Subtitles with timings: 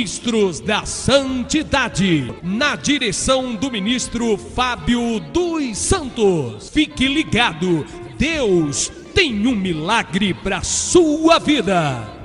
[0.00, 6.70] Ministros da Santidade, na direção do ministro Fábio dos Santos.
[6.70, 7.84] Fique ligado,
[8.16, 12.19] Deus tem um milagre para sua vida.